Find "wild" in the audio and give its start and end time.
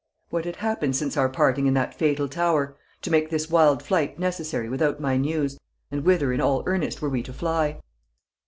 3.51-3.83